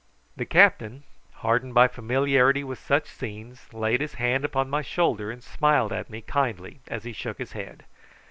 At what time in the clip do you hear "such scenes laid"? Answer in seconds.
2.79-4.01